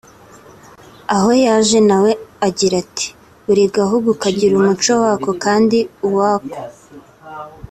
aho 1.15 1.29
yaje 1.45 1.79
na 1.89 1.97
we 2.03 2.11
agira 2.47 2.75
ati 2.83 3.07
”Buri 3.45 3.63
gahugu 3.77 4.09
kagira 4.21 4.53
umuco 4.57 4.91
wako 5.03 5.29
akandi 5.35 5.79
uwako 6.07 6.57